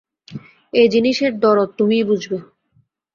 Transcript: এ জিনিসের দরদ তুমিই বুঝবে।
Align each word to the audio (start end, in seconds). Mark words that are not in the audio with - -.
এ 0.73 0.83
জিনিসের 0.87 1.31
দরদ 1.39 1.69
তুমিই 1.77 2.03
বুঝবে। 2.03 2.37